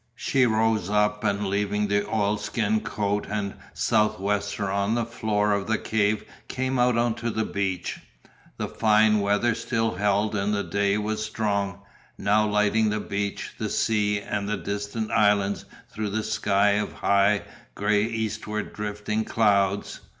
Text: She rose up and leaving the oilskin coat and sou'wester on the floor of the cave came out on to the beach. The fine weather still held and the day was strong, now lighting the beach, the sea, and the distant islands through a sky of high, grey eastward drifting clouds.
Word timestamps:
She 0.15 0.47
rose 0.47 0.89
up 0.89 1.23
and 1.23 1.45
leaving 1.45 1.87
the 1.87 2.09
oilskin 2.09 2.79
coat 2.81 3.27
and 3.29 3.53
sou'wester 3.75 4.71
on 4.71 4.95
the 4.95 5.05
floor 5.05 5.53
of 5.53 5.67
the 5.67 5.77
cave 5.77 6.25
came 6.47 6.79
out 6.79 6.97
on 6.97 7.13
to 7.17 7.29
the 7.29 7.45
beach. 7.45 7.99
The 8.57 8.67
fine 8.67 9.19
weather 9.19 9.53
still 9.53 9.93
held 9.97 10.33
and 10.35 10.55
the 10.55 10.63
day 10.63 10.97
was 10.97 11.23
strong, 11.23 11.81
now 12.17 12.47
lighting 12.47 12.89
the 12.89 12.99
beach, 12.99 13.53
the 13.59 13.69
sea, 13.69 14.19
and 14.19 14.49
the 14.49 14.57
distant 14.57 15.11
islands 15.11 15.65
through 15.91 16.15
a 16.15 16.23
sky 16.23 16.69
of 16.79 16.93
high, 16.93 17.43
grey 17.75 18.03
eastward 18.03 18.73
drifting 18.73 19.23
clouds. 19.23 19.99